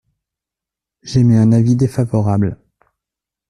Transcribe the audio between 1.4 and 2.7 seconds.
avis défavorable.